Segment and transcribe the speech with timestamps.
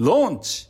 [0.00, 0.66] ローンチ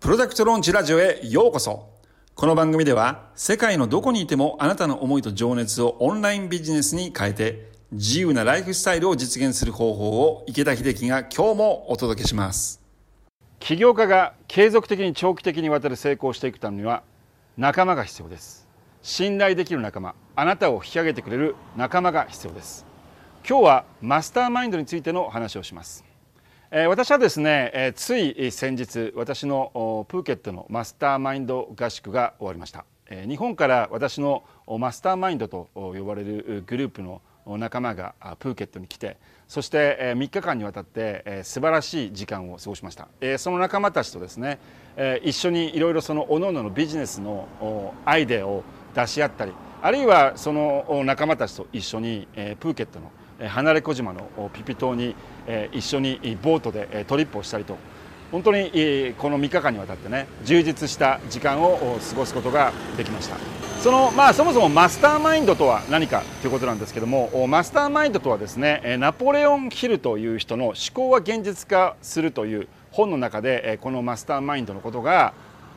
[0.00, 1.90] プロダクトローンチラジオへようこそ。
[2.34, 12.80] この番組では世界のどこにいてもあなたの思いと情熱をオンラインビジネスに変えて自由なライフスタイルを実現する方法を池田秀樹が今日もお届けします。
[13.60, 17.02] 起業家が継続的に長期的にわたる成功していくためには
[17.58, 18.66] 仲間が必要です。
[19.02, 22.86] 信頼できる仲間あなたを引き上げてくれる仲間が必要です。
[23.46, 26.02] 今日はマスターマインドについての話をします、
[26.70, 32.84] 私はですね、つい先日私のプーケットのマスターマインド合宿が終わりました、
[33.26, 34.44] 日本から私の
[34.78, 43.08] マスターマインドと呼ばれるグループの仲間がプーケットに来てそして3日間にわたって素晴らしい時間を過ごしました。
[43.38, 44.58] その仲間たちとですね
[45.24, 48.62] 一緒にいろいろその各々のビジネスのアイデアを
[48.94, 52.28] 出し合ったりあるいはその仲間たちと一緒に
[52.60, 53.10] プーケットの
[53.46, 55.14] 離れ小島のピピ島に
[55.72, 57.76] 一緒にボートでトリップをしたりと。
[58.30, 63.36] 本当にこの3日間にわたってね充実した時間を過ごすことができました。
[63.80, 75.32] そのまあそもそもマスターマインドとは何かということなんですけどもマスターマインドとはですねナポレオン・ヒルという人の思考は現実化するという本の中でこのマスターマインドのことが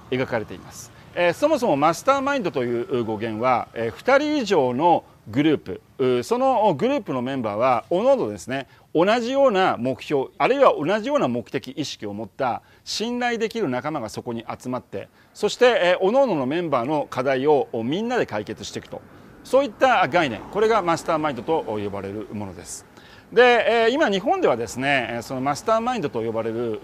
[0.10, 0.92] 描かれています。
[1.36, 6.24] そもそもマスターマインドという語源は、2人以上のグループ。
[6.24, 19.02] そのグループのメンバーはおのおのですね同じような目標あるいは同じような目的意識を持った信頼できる仲間がそこに集まってそして、おのおののメンバーの課題をみんなで解決していくと。
[19.44, 20.42] そういった概念。
[20.52, 22.91] これがマスターマインドと呼ばれるものです。
[23.32, 26.80] で、え今日本ではですねそのマスターマインドと呼ばれる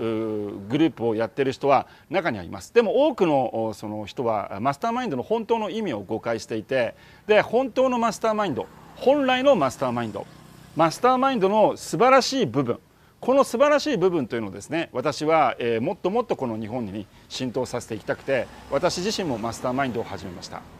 [0.69, 6.95] グループをやってる人は中にはいますでも多くのその人はマスターマインドの本当の意味を誤解していて
[7.27, 10.25] で本当のマスターマインド本来のマスターマインド
[10.75, 12.79] マスターマインドの素晴らしい部分
[13.19, 20.77] この素晴らしい部分というのをですね私は、えもっともっとこの日本に浸透させていきたくて私自身もマスターマインドを始めました。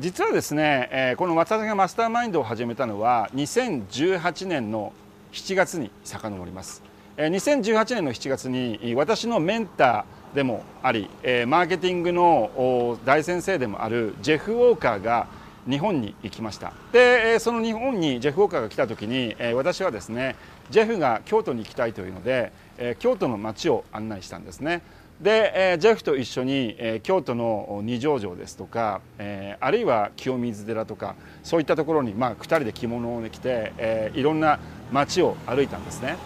[0.00, 4.94] 実はですねこの私がマスターマインドを始めたのは2018年の
[5.32, 6.82] 7月に遡ります。
[7.18, 11.10] 2018年の7月に私のメンターでもあり
[11.46, 15.26] マーケティングの大先生でもあるジェフ・ウォーカーが
[15.68, 16.72] 日本に行きました。
[16.92, 20.36] でその日本にジェフ・ウォーカーが来た時に私はですね
[20.70, 22.52] ジェフが京都に行きたいというので
[23.00, 24.80] 京都の街を案内したんですね。
[25.20, 34.58] で、えー、ジェフと一緒に、えー、京都の二条城ですとか、えー、あるいは清水寺とかそういったところに、まあ、2人で着物を着て、えー、いろんな
[34.92, 36.16] 街を歩いたんですね。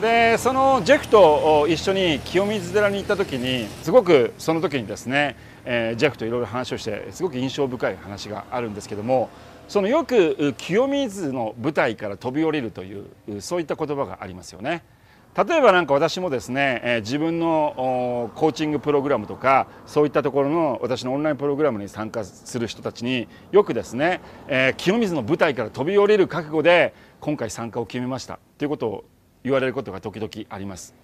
[0.00, 9.28] でそのジェフと一緒に清水寺に行った時にすごくその時にですね、えー、ジェフといろいろ話をしてすごく印象深い話があるんですけども
[9.68, 14.82] そのよく清水の舞台から飛び降りるというそういった言葉がありますよね。
[15.36, 28.40] 例えば何か私もですね、え、自分のコーチングプログラムとかそういったところの私のオンラインプログラムに参加する人たちによくですね、え、清水の舞台から飛び降りる覚悟で今回参加を決めました。
[28.58, 29.04] ということを
[29.44, 30.94] 言われることが時々あります、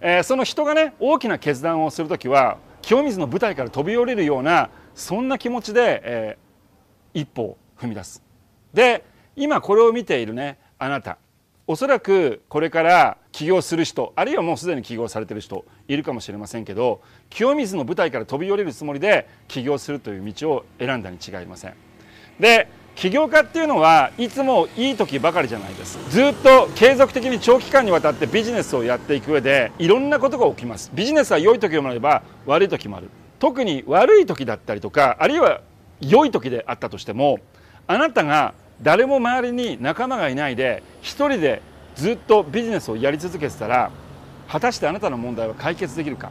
[0.00, 6.38] え、その人がね大きな決断をする時は清水の舞台から飛び降りるようなそんな気持ちで、え
[7.14, 8.24] 一歩を踏み出す。
[8.74, 9.04] で
[9.36, 11.18] 今これを見ているねあなた。
[11.70, 17.00] おそらくこれから起業する人あるいはもうすでに起業されてる人いるかもしれませんけど
[17.30, 21.74] 清水の舞台から飛び降りるつもりで起業するという道を選んだに違いません。
[22.40, 22.66] で
[22.96, 26.00] 起業家っていうのはいつもいい時ばかりじゃないです。
[26.10, 30.90] ずっと継続的に長期間にわたってビジネスをやっていく上でいろんなことが起きます。
[30.92, 33.08] ビジネスは良い時もあれば悪い時もある。
[33.38, 35.60] 特に悪い時だったりとかあるいは
[36.00, 37.38] 良い時であったとしても
[37.86, 41.62] あなたが誰も周りに仲間がいないで一人で
[41.98, 43.90] ずっとビジネスをやり続けてたら
[44.48, 46.30] 果たしてあなたの問題は解決できるか。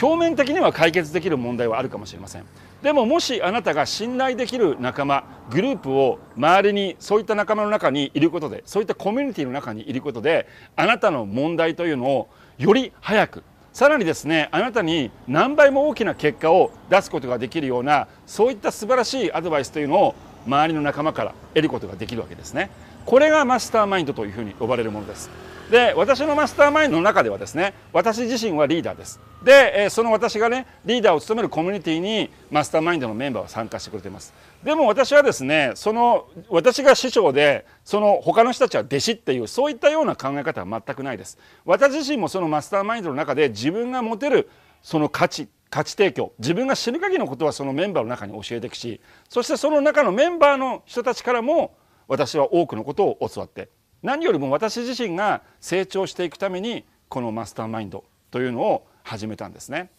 [0.00, 2.44] 表面的には解決できる問題はあるかもしれません。
[2.82, 20.14] でももしあなたが信頼できる仲間グループを周りにそういった仲間の中にいることでそういったコミュニティの中にいることであなたの問題というのをより早くさらにですねあなたに何倍も大きな結果を出すことができるようなそういった素晴らしいアドバイスというのを
[20.44, 22.70] 周りの仲間から得ることができるわけですね。
[23.04, 25.30] これがマスターマインドというふうに呼ばれるものです。
[25.70, 29.18] で私のマスターマインドの中ではですね私自身はリーダーです。
[29.42, 34.34] でその私がねリーダーを務めるコミュニティにマスターマインドのメンバーは参加してくれています。
[34.62, 41.38] でも私はですねその私が師匠でその他の人たちは弟子っていうそういったような考え方は全くないです。
[41.64, 44.50] 私自身もそのマスターマインドの中で自分が持てる
[44.82, 49.00] その価値価値提供自分が死ぬ限りのことはそのメンバーの中に教えていくし
[49.30, 51.74] そしてその中のメンバーの人たちからも
[52.12, 53.70] 私は多くのことを教わって
[54.02, 59.90] 何よりも私自身が成長していくためにこのマスターマインドというのを始めたんですね。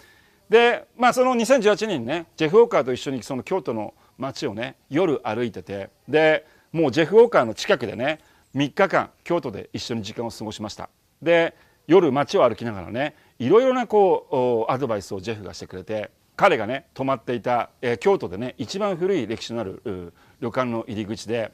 [0.48, 8.20] でまあその2018年にねジェフ・ウォーカーと一緒にその京都の街をね夜歩いててでもうジェフ・ウォーカーの近くでね
[8.54, 10.90] 3日間京都で一緒に時間を過ごしました
[11.24, 11.56] で
[11.88, 21.52] 夜街を歩きながらねいろいろなこうアドバイスをジェフがしてくれて彼がね泊まっていた、えー、京都でね一番古い歴史のある旅館の入り口で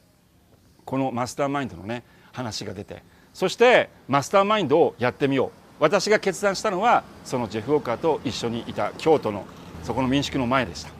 [0.90, 2.02] このマスターマインドのね
[2.32, 3.04] 話が出て。
[3.32, 5.50] そしてマスターマインドをやってみよう。
[5.78, 9.46] 私が決断したのはそのジェフ・ウォーカーと一緒にいた京都の
[9.84, 10.90] そこの民宿の前でした。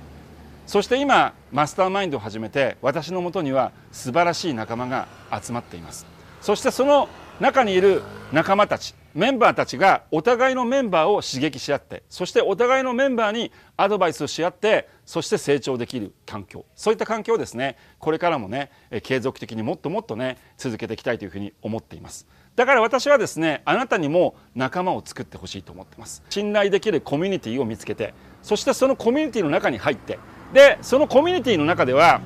[0.68, 5.08] そして今マスターマインドを始めて私のもとには素晴らしい仲間が
[5.42, 6.06] 集まっています。
[6.40, 7.08] そしてその
[7.40, 8.02] 中にいる
[8.32, 16.64] 仲間たちメンバーたちがお互いのメンバーを刺激し合ってそしてお互いのメンバーにアドバイスをし合ってそして成長できる環境。
[16.76, 17.76] そういった環境をですね。
[17.98, 18.70] これからもね
[19.02, 22.28] 継続的にもっともっとね続けていきたいというふうに思っています。
[22.54, 26.22] だから私はですねあなたにも仲間を作ってほしいと思ってます。
[26.30, 30.18] 信頼できるコミュニティを見つけてそしてそのコミュニティの中に入って
[30.52, 32.20] でそのコミュニティの中では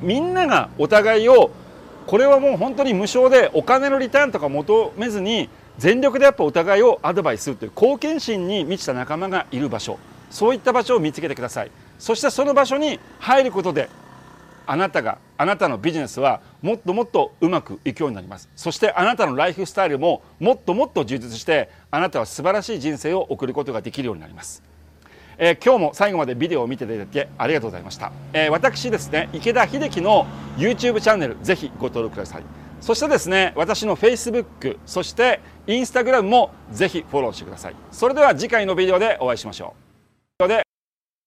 [0.00, 1.50] みんながお互いを
[2.08, 9.98] これはもう本当に無償でお金のリターンとか求めずに全力でやっぱお互いをアドバイスするという貢献心に満ちた仲間がいる場所。
[10.30, 11.70] そういった場所を見つけてください。
[11.98, 13.90] そしてその場所に入ることで
[14.66, 18.48] あなたがあなたのビジネスはもっともっとうまくいくようになります。
[18.56, 24.62] そしてあなたのライフスタイルももっともっと充実してあなたは素晴らしい人生を送ることができるようになります。
[25.38, 30.26] えー、今日も最後までビデオを見ていただいてありがとうございました、えー、私ですね池田秀樹の
[30.56, 32.42] YouTube チャンネルぜひご登録ください。
[32.80, 37.74] そしてですね私の Facebook そして Instagram もぜひフォローしてください。
[37.90, 39.87] それでは次回のビデオでお会いしましょう。